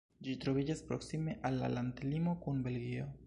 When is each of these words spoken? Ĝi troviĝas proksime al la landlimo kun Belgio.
Ĝi 0.27 0.31
troviĝas 0.45 0.81
proksime 0.91 1.37
al 1.51 1.61
la 1.65 1.71
landlimo 1.75 2.37
kun 2.47 2.65
Belgio. 2.69 3.11